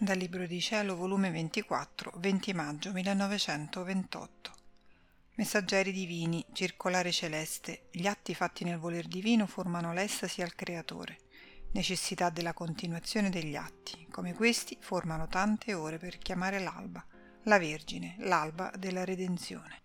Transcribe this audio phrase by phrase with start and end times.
[0.00, 4.52] Dal Libro di Cielo, volume 24, 20 maggio 1928.
[5.34, 11.18] Messaggeri divini, circolare celeste, gli atti fatti nel voler divino formano l'estasi al Creatore.
[11.72, 17.04] Necessità della continuazione degli atti, come questi formano tante ore per chiamare l'alba,
[17.42, 19.82] la Vergine, l'alba della redenzione.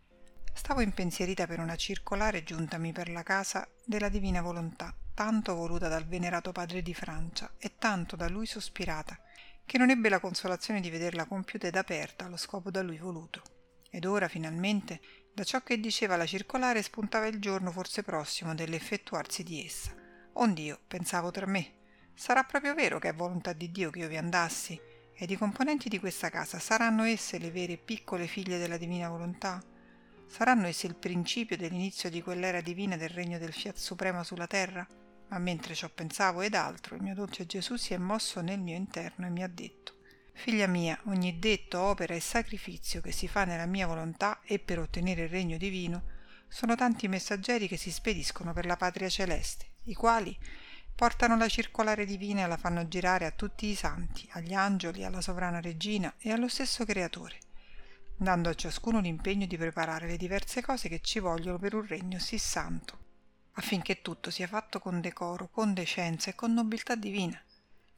[0.54, 6.06] Stavo impensierita per una circolare giuntami per la casa della Divina Volontà, tanto voluta dal
[6.06, 9.18] venerato padre di Francia e tanto da lui sospirata,
[9.66, 13.42] che non ebbe la consolazione di vederla compiuta ed aperta allo scopo da lui voluto.
[13.90, 15.00] Ed ora, finalmente,
[15.34, 19.94] da ciò che diceva la circolare spuntava il giorno forse prossimo dell'effettuarsi di essa.
[20.34, 21.74] Ond'io, pensavo tra me,
[22.14, 24.80] sarà proprio vero che è volontà di Dio che io vi andassi,
[25.16, 29.64] ed i componenti di questa casa saranno esse le vere piccole figlie della divina volontà?
[30.28, 34.86] Saranno esse il principio dell'inizio di quell'era divina del regno del Fiat Supremo sulla terra?
[35.30, 38.76] Ma mentre ciò pensavo ed altro, il mio dolce Gesù si è mosso nel mio
[38.76, 39.94] interno e mi ha detto
[40.36, 44.80] Figlia mia, ogni detto, opera e sacrificio che si fa nella mia volontà e per
[44.80, 46.12] ottenere il regno divino
[46.50, 50.38] sono tanti messaggeri che si spediscono per la patria celeste, i quali
[50.94, 55.22] portano la circolare divina e la fanno girare a tutti i santi, agli angeli, alla
[55.22, 57.38] sovrana regina e allo stesso creatore,
[58.18, 62.20] dando a ciascuno l'impegno di preparare le diverse cose che ci vogliono per un regno
[62.20, 63.00] sì santo
[63.54, 67.42] affinché tutto sia fatto con decoro, con decenza e con nobiltà divina.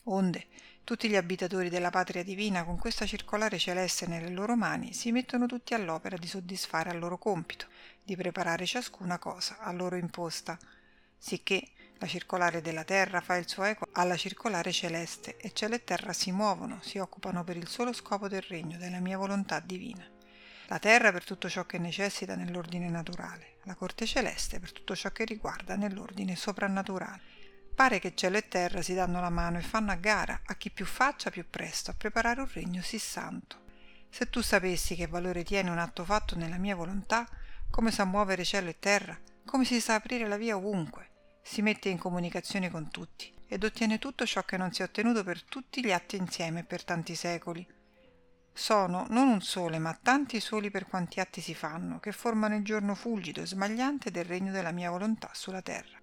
[0.04, 0.48] Onde
[0.84, 5.48] tutti gli abitatori della patria divina con questa circolare celeste nelle loro mani si mettono
[5.48, 7.68] tutti all'opera di soddisfare al loro compito,
[8.04, 10.58] di preparare ciascuna cosa a loro imposta,
[11.18, 15.84] sicché la circolare della terra fa il suo eco alla circolare celeste e cielo e
[15.84, 20.08] terra si muovono, si occupano per il solo scopo del regno, della mia volontà divina
[20.68, 25.12] la terra per tutto ciò che necessita nell'ordine naturale, la corte celeste per tutto ciò
[25.12, 27.22] che riguarda nell'ordine soprannaturale.
[27.76, 30.72] Pare che cielo e terra si danno la mano e fanno a gara a chi
[30.72, 33.64] più faccia più presto a preparare un regno sì santo.
[34.10, 37.28] Se tu sapessi che valore tiene un atto fatto nella mia volontà,
[37.70, 41.90] come sa muovere cielo e terra, come si sa aprire la via ovunque, si mette
[41.90, 45.84] in comunicazione con tutti ed ottiene tutto ciò che non si è ottenuto per tutti
[45.84, 47.68] gli atti insieme per tanti secoli,
[48.58, 52.64] sono non un sole, ma tanti soli per quanti atti si fanno, che formano il
[52.64, 56.00] giorno fulgido e smagliante del regno della mia volontà sulla terra.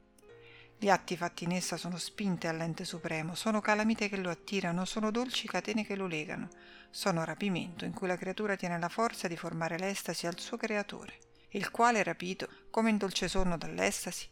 [0.78, 5.10] Gli atti fatti in essa sono spinte all'ente supremo, sono calamite che lo attirano, sono
[5.10, 6.50] dolci catene che lo legano,
[6.90, 11.18] sono rapimento in cui la creatura tiene la forza di formare l'estasi al suo creatore,
[11.52, 14.28] il quale, rapito come in dolce sonno dall'estasi,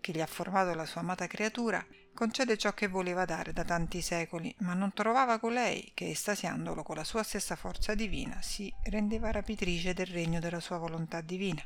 [0.00, 4.00] che gli ha formato la sua amata creatura, concede ciò che voleva dare da tanti
[4.00, 9.30] secoli, ma non trovava colei che, estasiandolo con la sua stessa forza divina, si rendeva
[9.30, 11.64] rapitrice del regno della sua volontà divina.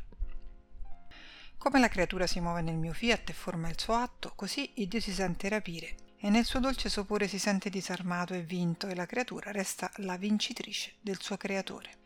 [1.59, 4.89] Come la creatura si muove nel mio fiat e forma il suo atto, così il
[4.89, 8.95] Dio si sente rapire e nel suo dolce sopore si sente disarmato e vinto e
[8.95, 12.05] la creatura resta la vincitrice del suo creatore.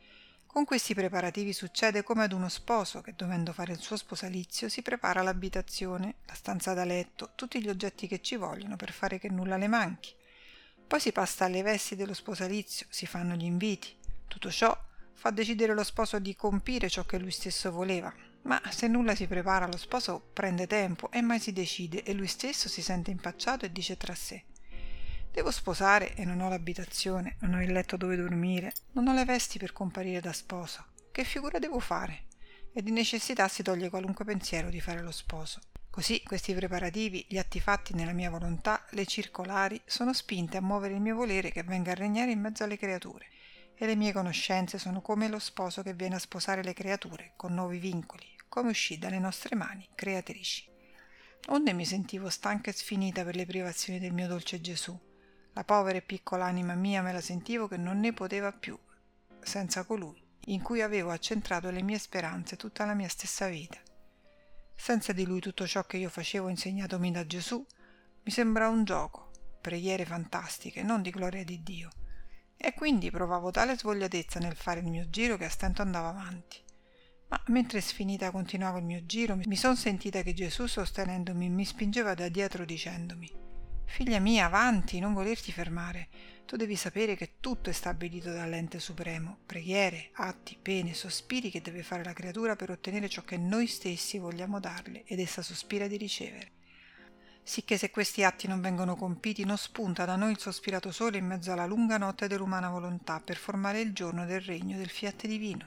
[0.53, 4.83] Con questi preparativi succede come ad uno sposo che, dovendo fare il suo sposalizio, si
[4.83, 9.29] prepara l'abitazione, la stanza da letto, tutti gli oggetti che ci vogliono per fare che
[9.29, 10.13] nulla le manchi.
[10.89, 13.97] Poi si passa alle vesti dello sposalizio, si fanno gli inviti.
[14.27, 14.77] Tutto ciò
[15.15, 18.13] fa decidere lo sposo di compire ciò che lui stesso voleva.
[18.43, 22.27] Ma se nulla si prepara, lo sposo prende tempo e mai si decide e lui
[22.27, 24.47] stesso si sente impacciato e dice tra sé
[25.33, 29.25] Devo sposare e non ho l'abitazione, non ho il letto dove dormire, non ho le
[29.25, 30.87] vesti per comparire da sposo.
[31.13, 32.25] Che figura devo fare?
[32.73, 35.61] E di necessità si toglie qualunque pensiero di fare lo sposo.
[35.89, 40.95] Così questi preparativi, gli atti fatti nella mia volontà, le circolari, sono spinte a muovere
[40.95, 43.27] il mio volere che venga a regnare in mezzo alle creature.
[43.77, 47.55] E le mie conoscenze sono come lo sposo che viene a sposare le creature, con
[47.55, 50.69] nuovi vincoli, come uscì dalle nostre mani creatrici.
[51.47, 55.09] Onde mi sentivo stanca e sfinita per le privazioni del mio dolce Gesù
[55.53, 58.79] la povera e piccola anima mia me la sentivo che non ne poteva più
[59.43, 63.79] senza colui in cui avevo accentrato le mie speranze tutta la mia stessa vita.
[64.75, 67.65] Senza di lui tutto ciò che io facevo insegnatomi da Gesù
[68.23, 69.31] mi sembra un gioco,
[69.61, 71.91] preghiere fantastiche, non di gloria di Dio.
[72.57, 76.59] E quindi provavo tale svogliatezza nel fare il mio giro che a stento andavo avanti.
[77.29, 82.15] Ma mentre sfinita continuavo il mio giro, mi son sentita che Gesù sostenendomi mi spingeva
[82.15, 83.49] da dietro dicendomi
[83.91, 86.09] Figlia mia, avanti, non volerti fermare.
[86.47, 91.83] Tu devi sapere che tutto è stabilito dall'ente supremo, preghiere, atti, pene, sospiri che deve
[91.83, 95.97] fare la creatura per ottenere ciò che noi stessi vogliamo darle ed essa sospira di
[95.97, 96.53] ricevere.
[97.43, 101.27] Sicché se questi atti non vengono compiti, non spunta da noi il sospirato sole in
[101.27, 105.67] mezzo alla lunga notte dell'umana volontà per formare il giorno del regno del fiat divino.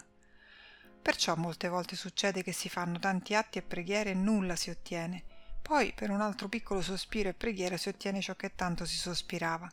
[1.02, 5.26] Perciò molte volte succede che si fanno tanti atti e preghiere e nulla si ottiene,
[5.64, 9.72] poi per un altro piccolo sospiro e preghiera si ottiene ciò che tanto si sospirava.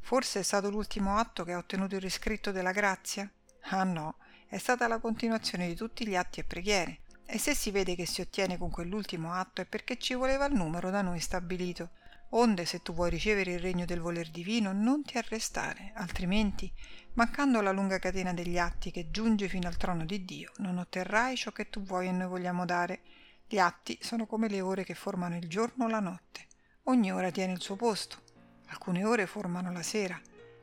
[0.00, 3.30] Forse è stato l'ultimo atto che ha ottenuto il riscritto della grazia?
[3.68, 4.16] Ah no,
[4.48, 7.00] è stata la continuazione di tutti gli atti e preghiere.
[7.26, 10.54] E se si vede che si ottiene con quell'ultimo atto è perché ci voleva il
[10.54, 11.90] numero da noi stabilito.
[12.30, 16.72] Onde, se tu vuoi ricevere il regno del voler divino, non ti arrestare, altrimenti,
[17.12, 21.36] mancando la lunga catena degli atti che giunge fino al trono di Dio, non otterrai
[21.36, 23.00] ciò che tu vuoi e noi vogliamo dare.
[23.46, 26.46] Gli atti sono come le ore che formano il giorno o la notte.
[26.84, 28.22] Ogni ora tiene il suo posto.
[28.68, 30.18] Alcune ore formano la sera,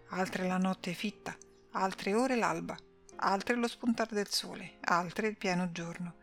[0.09, 1.37] altre la notte fitta,
[1.73, 2.75] altre ore l'alba,
[3.17, 6.15] altre lo spuntar del sole, altre il pieno giorno.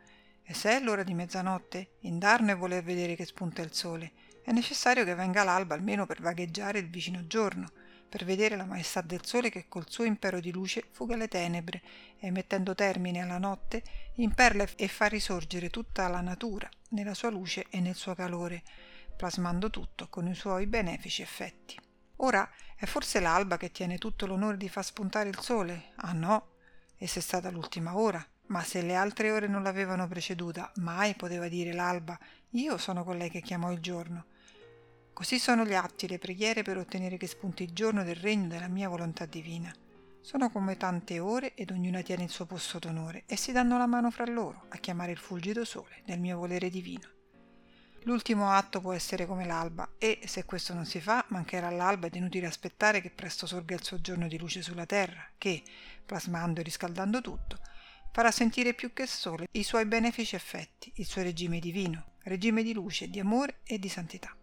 [0.42, 4.12] E se è l'ora di mezzanotte, indarno e voler vedere che spunta il sole,
[4.42, 7.70] è necessario che venga l'alba almeno per vagheggiare il vicino giorno,
[8.08, 11.82] per vedere la maestà del sole che col suo impero di luce fuga le tenebre
[12.18, 13.82] e mettendo termine alla notte
[14.14, 18.62] imperla e fa risorgere tutta la natura nella sua luce e nel suo calore,
[19.16, 21.78] plasmando tutto con i suoi benefici effetti.
[22.16, 25.92] Ora è forse l'alba che tiene tutto l'onore di far spuntare il sole?
[25.96, 26.54] Ah no,
[26.96, 31.48] essa è stata l'ultima ora, ma se le altre ore non l'avevano preceduta, mai poteva
[31.48, 32.18] dire l'alba,
[32.50, 34.26] io sono colei che chiamò il giorno.
[35.18, 38.68] Così sono gli atti, le preghiere per ottenere che spunti il giorno del regno della
[38.68, 39.74] mia volontà divina.
[40.20, 43.88] Sono come tante ore ed ognuna tiene il suo posto d'onore e si danno la
[43.88, 47.08] mano fra loro a chiamare il fulgido sole del mio volere divino.
[48.02, 52.14] L'ultimo atto può essere come l'alba e, se questo non si fa, mancherà l'alba ed
[52.14, 55.64] è inutile aspettare che presto sorga il suo giorno di luce sulla terra, che,
[56.06, 57.58] plasmando e riscaldando tutto,
[58.12, 62.72] farà sentire più che sole i suoi benefici effetti, il suo regime divino, regime di
[62.72, 64.37] luce, di amore e di santità.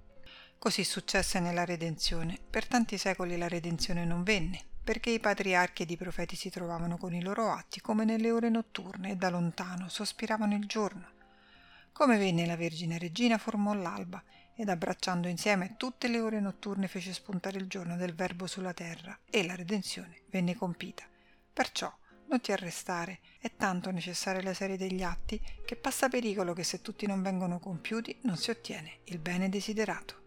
[0.58, 2.40] Così successe nella redenzione.
[2.50, 6.98] Per tanti secoli la redenzione non venne, perché i patriarchi ed i profeti si trovavano
[6.98, 11.10] con i loro atti come nelle ore notturne e da lontano sospiravano il giorno.
[11.92, 14.24] Come venne la Vergine Regina formò l'alba
[14.56, 19.18] ed abbracciando insieme tutte le ore notturne fece spuntare il giorno del Verbo sulla terra
[19.30, 21.04] e la redenzione venne compita.
[21.54, 21.94] Perciò
[22.28, 26.82] non ti arrestare, è tanto necessaria la serie degli atti che passa pericolo che se
[26.82, 30.25] tutti non vengono compiuti non si ottiene il bene desiderato.